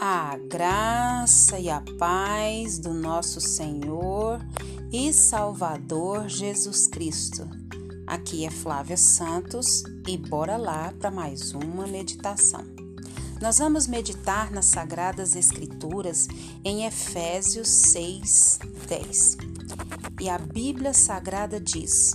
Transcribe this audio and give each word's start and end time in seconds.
A 0.00 0.36
graça 0.36 1.58
e 1.58 1.68
a 1.68 1.82
paz 1.98 2.78
do 2.78 2.94
nosso 2.94 3.40
Senhor 3.40 4.40
e 4.92 5.12
Salvador 5.12 6.28
Jesus 6.28 6.86
Cristo. 6.86 7.50
Aqui 8.06 8.44
é 8.44 8.50
Flávia 8.50 8.96
Santos 8.96 9.82
e 10.06 10.16
bora 10.16 10.56
lá 10.56 10.94
para 11.00 11.10
mais 11.10 11.52
uma 11.52 11.84
meditação. 11.84 12.64
Nós 13.42 13.58
vamos 13.58 13.88
meditar 13.88 14.52
nas 14.52 14.66
Sagradas 14.66 15.34
Escrituras 15.34 16.28
em 16.64 16.86
Efésios 16.86 17.66
6, 17.66 18.60
10. 18.86 19.36
E 20.20 20.28
a 20.28 20.38
Bíblia 20.38 20.94
Sagrada 20.94 21.58
diz: 21.58 22.12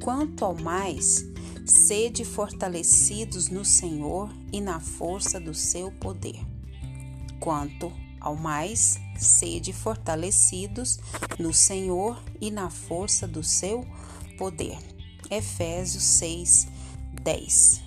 Quanto 0.00 0.44
ao 0.44 0.54
mais, 0.54 1.26
sede 1.66 2.24
fortalecidos 2.24 3.48
no 3.48 3.64
Senhor 3.64 4.30
e 4.52 4.60
na 4.60 4.78
força 4.78 5.40
do 5.40 5.52
seu 5.52 5.90
poder 5.90 6.54
quanto 7.40 7.92
ao 8.20 8.34
mais, 8.34 8.98
sede 9.16 9.72
fortalecidos 9.72 10.98
no 11.38 11.52
Senhor 11.52 12.20
e 12.40 12.50
na 12.50 12.70
força 12.70 13.26
do 13.26 13.42
seu 13.42 13.86
poder. 14.36 14.78
Efésios 15.30 16.02
6, 16.02 16.66
10. 17.22 17.82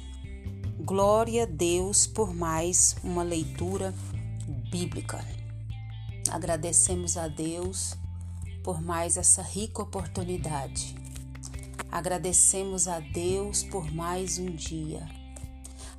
Glória 0.80 1.43
a 1.43 1.45
Deus 1.45 2.07
por 2.07 2.34
mais 2.34 2.95
uma 3.04 3.21
leitura 3.21 3.93
bíblica. 4.71 5.23
Agradecemos 6.31 7.18
a 7.18 7.27
Deus 7.27 7.95
por 8.63 8.81
mais 8.81 9.18
essa 9.18 9.41
rica 9.41 9.81
oportunidade. 9.81 10.95
Agradecemos 11.91 12.88
a 12.88 12.99
Deus 12.99 13.63
por 13.63 13.91
mais 13.91 14.38
um 14.38 14.55
dia 14.55 15.18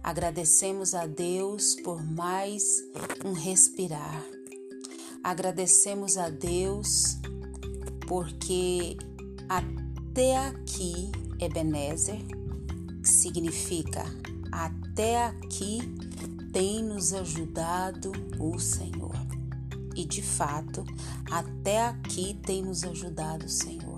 Agradecemos 0.03 0.95
a 0.95 1.07
Deus 1.07 1.77
por 1.77 2.02
mais 2.02 2.83
um 3.24 3.33
respirar. 3.33 4.24
Agradecemos 5.23 6.16
a 6.16 6.30
Deus 6.30 7.19
porque 8.09 8.97
até 9.49 10.39
aqui, 10.39 11.13
Ebenezer, 11.39 12.19
que 13.02 13.09
significa 13.09 14.05
até 14.51 15.27
aqui 15.27 15.80
tem 16.52 16.83
nos 16.83 17.13
ajudado 17.13 18.13
o 18.39 18.59
Senhor. 18.59 19.15
E 19.95 20.05
de 20.05 20.23
fato, 20.23 20.85
até 21.30 21.87
aqui 21.87 22.35
tem 22.43 22.63
nos 22.63 22.85
ajudado 22.85 23.46
o 23.46 23.51
Senhor. 23.51 23.90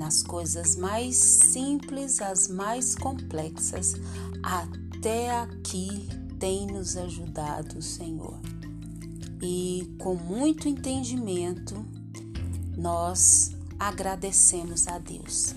Nas 0.00 0.22
coisas 0.22 0.76
mais 0.76 1.14
simples, 1.14 2.22
as 2.22 2.48
mais 2.48 2.94
complexas, 2.94 3.92
até 4.42 5.30
aqui 5.30 6.08
tem 6.38 6.66
nos 6.66 6.96
ajudado 6.96 7.78
o 7.78 7.82
Senhor. 7.82 8.40
E 9.42 9.94
com 9.98 10.14
muito 10.14 10.66
entendimento, 10.66 11.84
nós 12.78 13.50
agradecemos 13.78 14.88
a 14.88 14.98
Deus. 14.98 15.54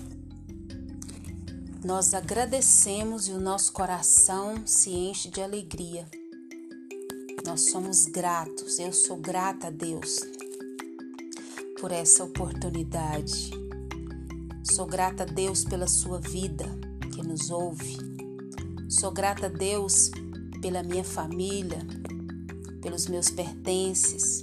Nós 1.82 2.12
agradecemos 2.12 3.28
e 3.28 3.32
o 3.32 3.40
nosso 3.40 3.72
coração 3.72 4.66
se 4.66 4.90
enche 4.90 5.30
de 5.30 5.40
alegria. 5.40 6.06
Nós 7.46 7.70
somos 7.70 8.04
gratos, 8.04 8.78
eu 8.78 8.92
sou 8.92 9.16
grata 9.16 9.68
a 9.68 9.70
Deus 9.70 10.20
por 11.80 11.90
essa 11.90 12.24
oportunidade. 12.24 13.63
Sou 14.74 14.86
grata 14.86 15.22
a 15.22 15.26
Deus 15.26 15.62
pela 15.62 15.86
sua 15.86 16.18
vida 16.18 16.64
que 17.14 17.22
nos 17.22 17.48
ouve 17.48 17.96
Sou 18.88 19.12
grata 19.12 19.46
a 19.46 19.48
Deus 19.48 20.10
pela 20.60 20.82
minha 20.82 21.04
família, 21.04 21.78
pelos 22.82 23.06
meus 23.06 23.30
pertences. 23.30 24.40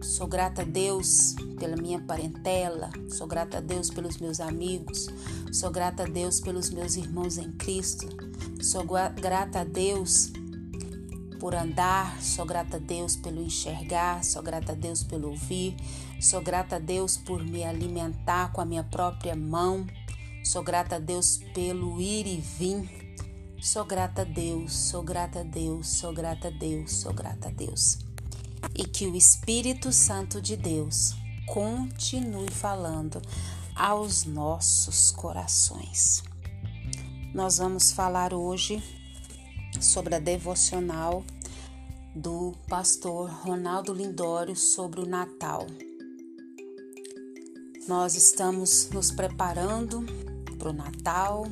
Sou 0.00 0.26
grata 0.26 0.62
a 0.62 0.64
Deus 0.64 1.34
pela 1.58 1.76
minha 1.76 2.00
parentela. 2.00 2.88
Sou 3.10 3.26
grata 3.26 3.58
a 3.58 3.60
Deus 3.60 3.90
pelos 3.90 4.16
meus 4.16 4.40
amigos. 4.40 5.08
Sou 5.52 5.70
grata 5.70 6.04
a 6.04 6.06
Deus 6.06 6.40
pelos 6.40 6.70
meus 6.70 6.96
irmãos 6.96 7.36
em 7.36 7.52
Cristo. 7.52 8.08
Sou 8.62 8.82
grata 8.82 9.60
a 9.60 9.64
Deus 9.64 10.32
por 11.38 11.54
andar, 11.54 12.20
sou 12.20 12.44
grata 12.44 12.76
a 12.76 12.80
Deus 12.80 13.16
pelo 13.16 13.42
enxergar, 13.42 14.24
sou 14.24 14.42
grata 14.42 14.72
a 14.72 14.74
Deus 14.74 15.02
pelo 15.02 15.30
ouvir, 15.30 15.76
sou 16.20 16.40
grata 16.42 16.76
a 16.76 16.78
Deus 16.78 17.16
por 17.16 17.42
me 17.42 17.64
alimentar 17.64 18.52
com 18.52 18.60
a 18.60 18.64
minha 18.64 18.84
própria 18.84 19.34
mão, 19.36 19.86
sou 20.44 20.62
grata 20.62 20.96
a 20.96 20.98
Deus 20.98 21.40
pelo 21.54 22.00
ir 22.00 22.26
e 22.26 22.36
vir, 22.36 23.06
Sou 23.66 23.84
grata 23.84 24.22
a 24.22 24.24
Deus, 24.24 24.72
sou 24.72 25.02
grata 25.02 25.40
a 25.40 25.42
Deus, 25.42 25.88
sou 25.88 26.12
grata 26.12 26.48
a 26.48 26.50
Deus, 26.52 26.92
sou 26.92 27.12
grata 27.12 27.48
a 27.48 27.50
Deus. 27.50 27.98
E 28.74 28.84
que 28.84 29.06
o 29.06 29.16
Espírito 29.16 29.92
Santo 29.92 30.40
de 30.40 30.56
Deus 30.56 31.16
continue 31.46 32.50
falando 32.50 33.20
aos 33.74 34.24
nossos 34.24 35.10
corações. 35.10 36.22
Nós 37.34 37.58
vamos 37.58 37.90
falar 37.90 38.32
hoje 38.32 38.80
sobre 39.80 40.14
a 40.14 40.18
devocional 40.18 41.24
do 42.14 42.52
pastor 42.68 43.30
Ronaldo 43.30 43.92
Lindório 43.92 44.56
sobre 44.56 45.00
o 45.00 45.06
Natal. 45.06 45.66
Nós 47.86 48.14
estamos 48.14 48.88
nos 48.90 49.10
preparando 49.10 50.04
para 50.58 50.70
o 50.70 50.72
Natal, 50.72 51.46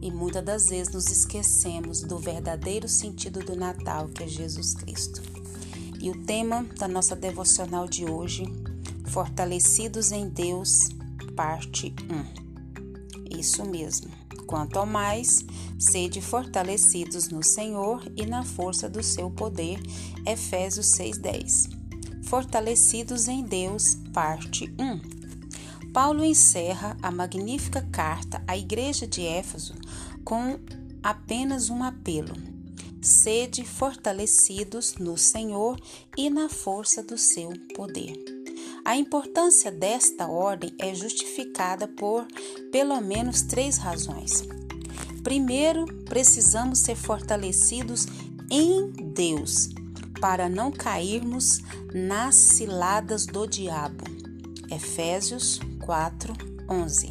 e 0.00 0.10
muitas 0.10 0.44
das 0.44 0.66
vezes 0.68 0.92
nos 0.92 1.06
esquecemos 1.06 2.02
do 2.02 2.18
verdadeiro 2.18 2.86
sentido 2.86 3.40
do 3.40 3.56
Natal, 3.56 4.08
que 4.08 4.22
é 4.22 4.28
Jesus 4.28 4.74
Cristo. 4.74 5.22
E 5.98 6.10
o 6.10 6.24
tema 6.24 6.64
da 6.78 6.86
nossa 6.86 7.16
devocional 7.16 7.88
de 7.88 8.04
hoje, 8.04 8.44
Fortalecidos 9.06 10.12
em 10.12 10.28
Deus, 10.28 10.90
parte 11.34 11.94
1. 13.30 13.38
Isso 13.38 13.64
mesmo. 13.64 14.23
Quanto 14.46 14.78
ao 14.78 14.86
mais, 14.86 15.44
sede 15.78 16.20
fortalecidos 16.20 17.28
no 17.28 17.42
Senhor 17.42 18.02
e 18.16 18.26
na 18.26 18.44
força 18.44 18.88
do 18.88 19.02
seu 19.02 19.30
poder. 19.30 19.80
Efésios 20.26 20.86
6:10. 20.86 21.68
Fortalecidos 22.24 23.28
em 23.28 23.42
Deus, 23.44 23.96
parte 24.12 24.72
1. 24.78 25.92
Paulo 25.92 26.24
encerra 26.24 26.96
a 27.00 27.10
magnífica 27.10 27.80
carta 27.92 28.42
à 28.48 28.56
igreja 28.56 29.06
de 29.06 29.24
Éfeso 29.24 29.74
com 30.24 30.58
apenas 31.02 31.70
um 31.70 31.84
apelo: 31.84 32.34
sede 33.00 33.64
fortalecidos 33.64 34.96
no 34.96 35.16
Senhor 35.16 35.78
e 36.16 36.28
na 36.28 36.48
força 36.48 37.02
do 37.02 37.16
seu 37.16 37.52
poder. 37.74 38.33
A 38.84 38.98
importância 38.98 39.72
desta 39.72 40.28
ordem 40.28 40.74
é 40.78 40.94
justificada 40.94 41.88
por 41.88 42.26
pelo 42.70 43.00
menos 43.00 43.40
três 43.40 43.78
razões. 43.78 44.42
Primeiro, 45.22 45.86
precisamos 46.04 46.80
ser 46.80 46.94
fortalecidos 46.94 48.06
em 48.50 48.90
Deus 49.14 49.70
para 50.20 50.50
não 50.50 50.70
cairmos 50.70 51.62
nas 51.94 52.34
ciladas 52.34 53.24
do 53.24 53.46
diabo. 53.46 54.04
Efésios 54.70 55.58
4, 55.80 56.34
11. 56.68 57.08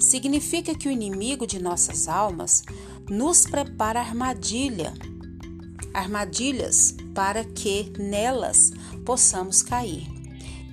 Significa 0.00 0.76
que 0.76 0.86
o 0.86 0.92
inimigo 0.92 1.44
de 1.44 1.60
nossas 1.60 2.06
almas 2.06 2.62
nos 3.10 3.46
prepara 3.46 3.98
armadilha, 3.98 4.94
armadilhas 5.92 6.94
para 7.12 7.44
que 7.44 7.92
nelas 7.98 8.70
possamos 9.04 9.60
cair. 9.60 10.15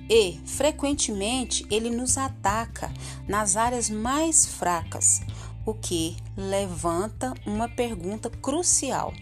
E, 0.08 0.40
frequentemente, 0.44 1.66
ele 1.70 1.90
nos 1.90 2.18
ataca 2.18 2.92
nas 3.26 3.56
áreas 3.56 3.88
mais 3.88 4.44
fracas, 4.44 5.22
o 5.64 5.72
que 5.72 6.16
levanta 6.36 7.32
uma 7.46 7.68
pergunta 7.68 8.28
crucial: 8.28 9.14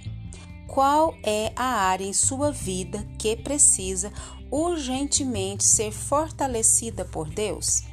qual 0.66 1.14
é 1.22 1.52
a 1.54 1.64
área 1.64 2.04
em 2.04 2.12
sua 2.12 2.50
vida 2.50 3.06
que 3.18 3.36
precisa 3.36 4.12
urgentemente 4.50 5.64
ser 5.64 5.92
fortalecida 5.92 7.04
por 7.04 7.28
Deus? 7.28 7.84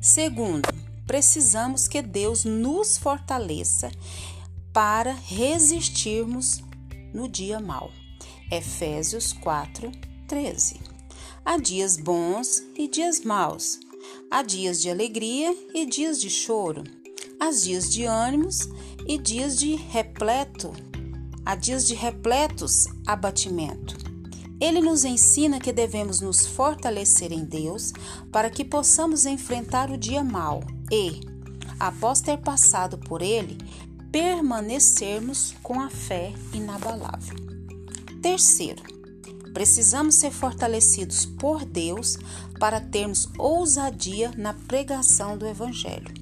Segundo, 0.00 0.68
precisamos 1.06 1.88
que 1.88 2.02
Deus 2.02 2.44
nos 2.44 2.98
fortaleça 2.98 3.90
para 4.72 5.12
resistirmos 5.12 6.62
no 7.12 7.28
dia 7.28 7.58
mau. 7.58 7.90
Efésios 8.50 9.32
4, 9.32 9.90
13. 10.26 10.87
Há 11.48 11.56
dias 11.56 11.96
bons 11.96 12.62
e 12.76 12.86
dias 12.86 13.22
maus. 13.22 13.80
Há 14.30 14.42
dias 14.42 14.82
de 14.82 14.90
alegria 14.90 15.56
e 15.72 15.86
dias 15.86 16.20
de 16.20 16.28
choro. 16.28 16.84
Há 17.40 17.50
dias 17.50 17.90
de 17.90 18.04
ânimos 18.04 18.68
e 19.06 19.16
dias 19.16 19.58
de 19.58 19.74
repleto. 19.74 20.70
Há 21.46 21.54
dias 21.54 21.86
de 21.86 21.94
repletos 21.94 22.84
abatimento. 23.06 23.96
Ele 24.60 24.82
nos 24.82 25.06
ensina 25.06 25.58
que 25.58 25.72
devemos 25.72 26.20
nos 26.20 26.46
fortalecer 26.46 27.32
em 27.32 27.46
Deus 27.46 27.94
para 28.30 28.50
que 28.50 28.62
possamos 28.62 29.24
enfrentar 29.24 29.90
o 29.90 29.96
dia 29.96 30.22
mau 30.22 30.62
e, 30.92 31.18
após 31.80 32.20
ter 32.20 32.36
passado 32.36 32.98
por 32.98 33.22
ele, 33.22 33.56
permanecermos 34.12 35.54
com 35.62 35.80
a 35.80 35.88
fé 35.88 36.34
inabalável. 36.52 37.38
Terceiro, 38.20 38.97
precisamos 39.52 40.14
ser 40.14 40.30
fortalecidos 40.30 41.26
por 41.26 41.64
Deus 41.64 42.18
para 42.58 42.80
termos 42.80 43.28
ousadia 43.38 44.32
na 44.36 44.54
pregação 44.54 45.36
do 45.36 45.46
Evangelho. 45.46 46.12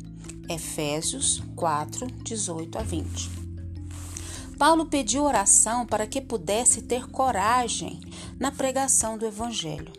Efésios 0.49 1.43
4, 1.55 2.06
18 2.23 2.78
a 2.78 2.82
20. 2.82 3.31
Paulo 4.58 4.87
pediu 4.87 5.25
oração 5.25 5.84
para 5.84 6.06
que 6.06 6.20
pudesse 6.20 6.82
ter 6.82 7.06
coragem 7.08 8.00
na 8.38 8.50
pregação 8.50 9.19
do 9.19 9.26
Evangelho. 9.26 9.93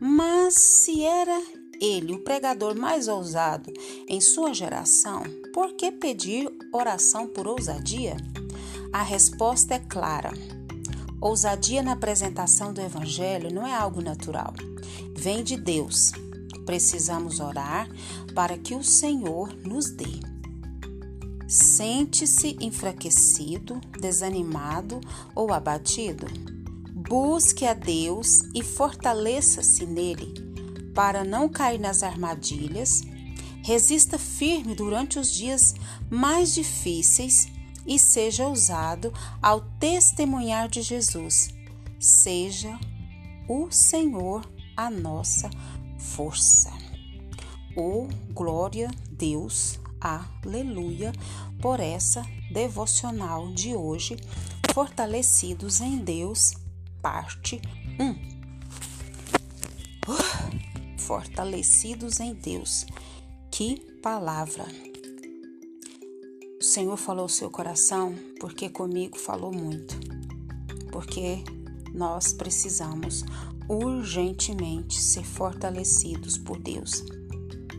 Mas 0.00 0.54
se 0.54 1.04
era 1.04 1.40
ele 1.80 2.12
o 2.12 2.24
pregador 2.24 2.76
mais 2.76 3.06
ousado 3.08 3.72
em 4.08 4.20
sua 4.20 4.52
geração, 4.52 5.22
por 5.52 5.74
que 5.74 5.92
pedir 5.92 6.48
oração 6.72 7.28
por 7.28 7.46
ousadia? 7.46 8.16
A 8.92 9.02
resposta 9.02 9.74
é 9.74 9.78
clara. 9.78 10.32
Ousadia 11.20 11.82
na 11.82 11.92
apresentação 11.92 12.72
do 12.72 12.80
Evangelho 12.80 13.52
não 13.52 13.66
é 13.66 13.74
algo 13.74 14.00
natural, 14.00 14.54
vem 15.16 15.42
de 15.42 15.56
Deus. 15.56 16.12
Precisamos 16.64 17.40
orar 17.40 17.88
para 18.36 18.56
que 18.56 18.74
o 18.74 18.84
Senhor 18.84 19.52
nos 19.66 19.90
dê. 19.90 20.20
Sente-se 21.48 22.56
enfraquecido, 22.60 23.80
desanimado 23.98 25.00
ou 25.34 25.52
abatido? 25.52 26.26
Busque 26.92 27.66
a 27.66 27.74
Deus 27.74 28.42
e 28.54 28.62
fortaleça-se 28.62 29.86
nele 29.86 30.34
para 30.94 31.24
não 31.24 31.48
cair 31.48 31.80
nas 31.80 32.04
armadilhas. 32.04 33.00
Resista 33.64 34.18
firme 34.18 34.74
durante 34.74 35.18
os 35.18 35.32
dias 35.32 35.74
mais 36.08 36.54
difíceis 36.54 37.48
e 37.88 37.98
seja 37.98 38.46
ousado 38.46 39.12
ao 39.42 39.62
testemunhar 39.80 40.68
de 40.68 40.82
Jesus. 40.82 41.48
Seja 41.98 42.78
o 43.48 43.70
Senhor 43.72 44.48
a 44.76 44.90
nossa 44.90 45.48
força. 45.98 46.70
Oh, 47.74 48.06
glória 48.32 48.90
Deus, 49.10 49.80
aleluia, 50.00 51.12
por 51.60 51.80
essa 51.80 52.24
devocional 52.52 53.52
de 53.52 53.74
hoje, 53.74 54.16
fortalecidos 54.72 55.80
em 55.80 55.96
Deus 55.96 56.52
parte 57.00 57.60
1. 57.98 58.10
Uh, 60.10 60.98
fortalecidos 60.98 62.20
em 62.20 62.34
Deus. 62.34 62.86
Que 63.50 63.80
palavra! 64.02 64.87
O 66.60 66.64
Senhor 66.64 66.96
falou 66.96 67.22
ao 67.22 67.28
seu 67.28 67.48
coração 67.50 68.14
porque 68.40 68.68
comigo 68.68 69.16
falou 69.16 69.52
muito. 69.52 69.94
Porque 70.90 71.44
nós 71.94 72.32
precisamos 72.32 73.24
urgentemente 73.68 75.00
ser 75.00 75.24
fortalecidos 75.24 76.36
por 76.36 76.58
Deus 76.58 77.04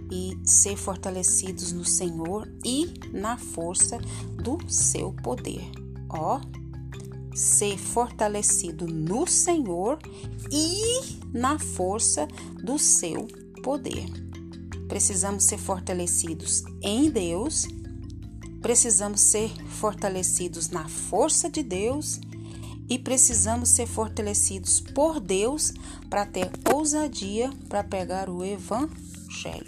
e 0.09 0.37
ser 0.45 0.77
fortalecidos 0.77 1.73
no 1.73 1.83
Senhor 1.83 2.47
e 2.63 2.93
na 3.11 3.37
força 3.37 3.97
do 4.41 4.57
seu 4.71 5.11
poder. 5.11 5.69
Ó, 6.09 6.39
ser 7.35 7.77
fortalecido 7.77 8.87
no 8.87 9.27
Senhor 9.27 9.99
e 10.51 11.27
na 11.37 11.59
força 11.59 12.27
do 12.63 12.79
seu 12.79 13.27
poder. 13.61 14.05
Precisamos 14.87 15.43
ser 15.43 15.57
fortalecidos 15.57 16.63
em 16.81 17.09
Deus, 17.09 17.67
precisamos 18.61 19.21
ser 19.21 19.49
fortalecidos 19.67 20.69
na 20.69 20.87
força 20.87 21.49
de 21.49 21.63
Deus 21.63 22.19
e 22.89 22.97
precisamos 22.97 23.69
ser 23.69 23.87
fortalecidos 23.87 24.81
por 24.81 25.19
Deus 25.19 25.73
para 26.09 26.25
ter 26.25 26.49
ousadia 26.73 27.51
para 27.67 27.83
pegar 27.83 28.29
o 28.29 28.43
evangelho. 28.43 29.67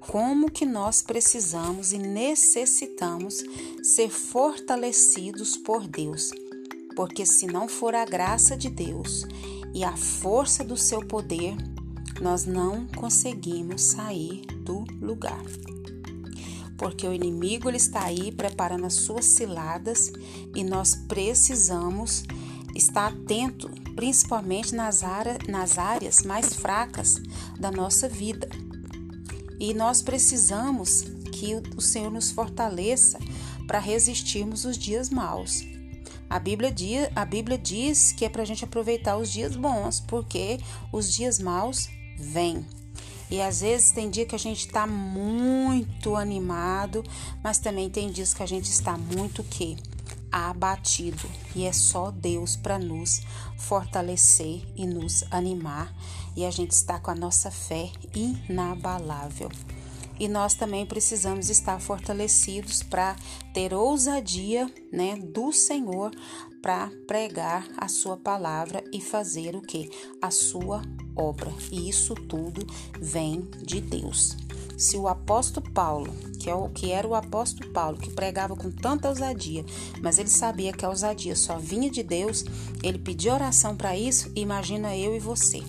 Como 0.00 0.50
que 0.50 0.64
nós 0.64 1.02
precisamos 1.02 1.92
e 1.92 1.98
necessitamos 1.98 3.42
ser 3.82 4.10
fortalecidos 4.10 5.56
por 5.56 5.86
Deus 5.86 6.30
porque 6.98 7.24
se 7.24 7.46
não 7.46 7.68
for 7.68 7.94
a 7.94 8.04
graça 8.04 8.56
de 8.56 8.68
Deus 8.68 9.24
e 9.72 9.84
a 9.84 9.96
força 9.96 10.64
do 10.64 10.76
seu 10.76 10.98
poder, 11.00 11.54
nós 12.20 12.44
não 12.44 12.88
conseguimos 12.88 13.82
sair 13.82 14.44
do 14.64 14.82
lugar. 15.00 15.40
Porque 16.78 17.06
o 17.06 17.12
inimigo 17.12 17.68
ele 17.68 17.76
está 17.76 18.04
aí 18.04 18.32
preparando 18.32 18.86
as 18.86 18.94
suas 18.94 19.24
ciladas 19.24 20.12
e 20.54 20.64
nós 20.64 20.94
precisamos 20.94 22.22
estar 22.74 23.08
atento, 23.08 23.68
principalmente 23.96 24.74
nas, 24.74 25.02
área, 25.02 25.36
nas 25.48 25.76
áreas 25.76 26.22
mais 26.22 26.54
fracas 26.54 27.16
da 27.58 27.70
nossa 27.70 28.08
vida. 28.08 28.48
E 29.58 29.74
nós 29.74 30.00
precisamos 30.00 31.02
que 31.32 31.60
o 31.76 31.80
Senhor 31.80 32.10
nos 32.10 32.30
fortaleça 32.30 33.18
para 33.66 33.80
resistirmos 33.80 34.64
os 34.64 34.78
dias 34.78 35.10
maus. 35.10 35.64
A 36.30 36.38
Bíblia, 36.38 36.72
a 37.16 37.24
Bíblia 37.24 37.58
diz 37.58 38.12
que 38.12 38.24
é 38.24 38.28
para 38.28 38.42
a 38.42 38.44
gente 38.44 38.64
aproveitar 38.64 39.16
os 39.16 39.32
dias 39.32 39.56
bons, 39.56 39.98
porque 40.00 40.58
os 40.92 41.12
dias 41.12 41.38
maus 41.38 41.88
vêm. 42.18 42.64
E 43.30 43.40
às 43.40 43.60
vezes 43.60 43.90
tem 43.90 44.08
dia 44.08 44.24
que 44.24 44.34
a 44.34 44.38
gente 44.38 44.66
está 44.66 44.86
muito 44.86 46.16
animado, 46.16 47.04
mas 47.42 47.58
também 47.58 47.90
tem 47.90 48.10
dias 48.10 48.32
que 48.32 48.42
a 48.42 48.46
gente 48.46 48.70
está 48.70 48.96
muito 48.96 49.44
que 49.44 49.76
abatido. 50.32 51.28
E 51.54 51.64
é 51.64 51.72
só 51.72 52.10
Deus 52.10 52.56
para 52.56 52.78
nos 52.78 53.22
fortalecer 53.56 54.62
e 54.76 54.86
nos 54.86 55.24
animar. 55.30 55.92
E 56.36 56.44
a 56.44 56.50
gente 56.50 56.72
está 56.72 56.98
com 56.98 57.10
a 57.10 57.14
nossa 57.14 57.50
fé 57.50 57.90
inabalável 58.14 59.50
e 60.18 60.28
nós 60.28 60.54
também 60.54 60.84
precisamos 60.84 61.48
estar 61.48 61.80
fortalecidos 61.80 62.82
para 62.82 63.16
ter 63.52 63.72
ousadia, 63.72 64.72
né, 64.92 65.16
do 65.16 65.52
Senhor 65.52 66.10
para 66.60 66.90
pregar 67.06 67.66
a 67.76 67.88
sua 67.88 68.16
palavra 68.16 68.82
e 68.92 69.00
fazer 69.00 69.54
o 69.54 69.62
que? 69.62 69.90
A 70.20 70.30
sua 70.30 70.82
obra. 71.16 71.52
E 71.70 71.88
isso 71.88 72.14
tudo 72.14 72.66
vem 73.00 73.48
de 73.62 73.80
Deus. 73.80 74.36
Se 74.76 74.96
o 74.96 75.08
apóstolo 75.08 75.68
Paulo, 75.70 76.12
que 76.38 76.48
é 76.48 76.54
o 76.54 76.68
que 76.68 76.92
era 76.92 77.06
o 77.06 77.14
apóstolo 77.14 77.72
Paulo, 77.72 77.98
que 77.98 78.10
pregava 78.10 78.54
com 78.54 78.70
tanta 78.70 79.08
ousadia, 79.08 79.64
mas 80.00 80.18
ele 80.18 80.28
sabia 80.28 80.72
que 80.72 80.84
a 80.84 80.88
ousadia 80.88 81.34
só 81.34 81.58
vinha 81.58 81.90
de 81.90 82.02
Deus, 82.02 82.44
ele 82.82 82.98
pediu 82.98 83.32
oração 83.32 83.76
para 83.76 83.96
isso, 83.96 84.30
imagina 84.36 84.96
eu 84.96 85.16
e 85.16 85.18
você. 85.18 85.62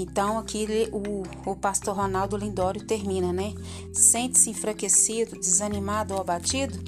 Então 0.00 0.38
aqui 0.38 0.88
o, 0.92 1.50
o 1.50 1.56
pastor 1.56 1.96
Ronaldo 1.96 2.36
Lindório 2.36 2.84
termina, 2.84 3.32
né? 3.32 3.52
Sente-se 3.92 4.48
enfraquecido, 4.48 5.40
desanimado 5.40 6.14
ou 6.14 6.20
abatido? 6.20 6.78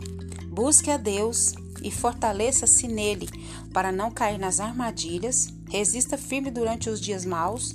Busque 0.46 0.92
a 0.92 0.96
Deus 0.96 1.52
e 1.82 1.90
fortaleça-se 1.90 2.86
nele 2.86 3.28
para 3.72 3.90
não 3.90 4.12
cair 4.12 4.38
nas 4.38 4.60
armadilhas, 4.60 5.48
resista 5.68 6.16
firme 6.16 6.52
durante 6.52 6.88
os 6.88 7.00
dias 7.00 7.24
maus 7.24 7.72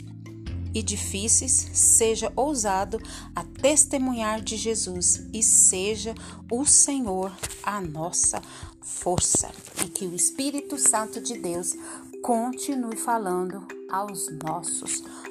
e 0.73 0.81
difíceis, 0.81 1.69
seja 1.73 2.31
ousado 2.33 2.97
a 3.35 3.43
testemunhar 3.43 4.39
de 4.39 4.55
Jesus 4.55 5.27
e 5.33 5.43
seja 5.43 6.15
o 6.49 6.65
Senhor 6.65 7.29
a 7.61 7.81
nossa 7.81 8.41
força. 8.81 9.51
E 9.83 9.89
que 9.89 10.05
o 10.05 10.15
Espírito 10.15 10.77
Santo 10.77 11.19
de 11.19 11.37
Deus 11.37 11.75
continue 12.21 12.95
falando 12.95 13.67
aos 13.89 14.27
nossos 14.43 15.01
corações. 15.01 15.24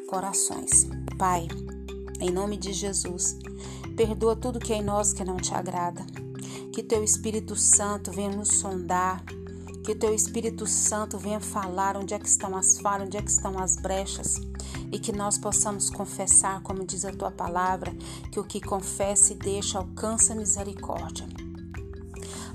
Pai, 1.19 1.49
em 2.21 2.31
nome 2.31 2.57
de 2.59 2.73
Jesus, 2.73 3.39
perdoa 3.97 4.37
tudo 4.37 4.61
que 4.61 4.73
é 4.73 4.77
em 4.77 4.83
nós 4.83 5.13
que 5.13 5.25
não 5.25 5.39
te 5.39 5.55
agrada. 5.55 6.05
Que 6.73 6.83
teu 6.83 7.03
Espírito 7.03 7.57
Santo 7.57 8.13
venha 8.13 8.31
nos 8.31 8.49
sondar, 8.59 9.25
que 9.85 9.95
teu 9.95 10.15
Espírito 10.15 10.67
Santo 10.67 11.19
venha 11.19 11.41
falar 11.41 11.97
onde 11.97 12.13
é 12.13 12.19
que 12.19 12.29
estão 12.29 12.55
as 12.55 12.79
falhas, 12.79 13.07
onde 13.07 13.17
é 13.17 13.23
que 13.23 13.31
estão 13.31 13.59
as 13.59 13.77
brechas, 13.77 14.35
e 14.93 14.99
que 14.99 15.11
nós 15.11 15.39
possamos 15.39 15.89
confessar, 15.89 16.63
como 16.63 16.87
diz 16.87 17.05
a 17.05 17.13
tua 17.13 17.31
palavra, 17.31 17.93
que 18.31 18.39
o 18.39 18.45
que 18.45 18.61
confessa 18.61 19.33
e 19.33 19.37
deixa 19.37 19.79
alcança 19.79 20.35
misericórdia. 20.35 21.27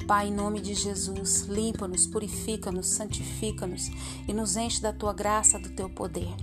Pai, 0.07 0.27
em 0.27 0.33
nome 0.33 0.61
de 0.61 0.75
Jesus, 0.75 1.41
limpa-nos, 1.41 2.07
purifica-nos, 2.07 2.87
santifica-nos 2.87 3.89
e 4.27 4.33
nos 4.33 4.55
enche 4.55 4.81
da 4.81 4.93
tua 4.93 5.13
graça, 5.13 5.59
do 5.59 5.69
teu 5.69 5.89
poder. 5.89 6.35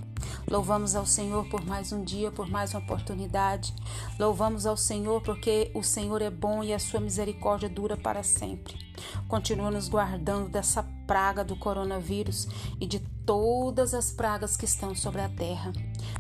Louvamos 0.49 0.95
ao 0.95 1.05
Senhor 1.05 1.45
por 1.49 1.65
mais 1.67 1.91
um 1.93 2.05
dia, 2.05 2.31
por 2.31 2.49
mais 2.49 2.73
uma 2.73 2.81
oportunidade. 2.81 3.75
Louvamos 4.17 4.65
ao 4.65 4.77
Senhor 4.77 5.21
porque 5.21 5.73
o 5.75 5.83
Senhor 5.83 6.23
é 6.23 6.31
bom 6.31 6.63
e 6.63 6.73
a 6.73 6.79
sua 6.79 7.01
misericórdia 7.01 7.69
dura 7.69 7.97
para 7.97 8.23
sempre. 8.23 8.79
Continua 9.27 9.73
nos 9.73 9.89
guardando 9.89 10.49
dessa 10.49 10.85
praga 11.07 11.43
do 11.43 11.57
coronavírus 11.57 12.49
e 12.81 12.87
de 12.87 13.01
todas 13.27 13.93
as 13.93 14.13
pragas 14.13 14.57
que 14.57 14.65
estão 14.65 14.95
sobre 14.95 15.21
a 15.21 15.29
terra. 15.29 15.73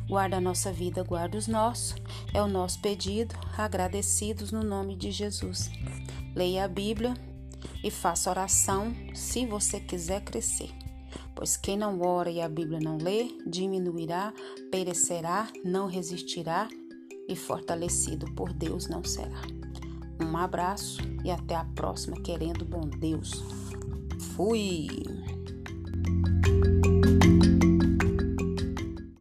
Guarda 0.08 0.38
a 0.38 0.40
nossa 0.40 0.72
vida, 0.72 1.04
guarda 1.04 1.38
os 1.38 1.46
nossos. 1.46 1.94
É 2.34 2.42
o 2.42 2.48
nosso 2.48 2.80
pedido, 2.80 3.34
agradecidos 3.56 4.50
no 4.50 4.62
nome 4.62 4.96
de 4.96 5.12
Jesus. 5.12 5.70
Leia 6.34 6.64
a 6.64 6.68
Bíblia 6.68 7.14
e 7.82 7.90
faça 7.92 8.28
oração 8.28 8.92
se 9.14 9.46
você 9.46 9.78
quiser 9.78 10.22
crescer. 10.22 10.85
Pois 11.36 11.54
quem 11.54 11.76
não 11.76 12.00
ora 12.00 12.30
e 12.30 12.40
a 12.40 12.48
Bíblia 12.48 12.80
não 12.80 12.96
lê, 12.96 13.28
diminuirá, 13.46 14.32
perecerá, 14.70 15.46
não 15.62 15.86
resistirá 15.86 16.66
e 17.28 17.36
fortalecido 17.36 18.26
por 18.32 18.54
Deus 18.54 18.88
não 18.88 19.04
será. 19.04 19.42
Um 20.18 20.34
abraço 20.34 21.02
e 21.22 21.30
até 21.30 21.54
a 21.54 21.64
próxima, 21.64 22.16
querendo 22.22 22.64
bom 22.64 22.88
Deus. 22.88 23.44
Fui! 24.34 24.88